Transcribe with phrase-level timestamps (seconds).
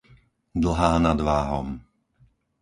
[0.61, 1.67] Dlhá nad Váhom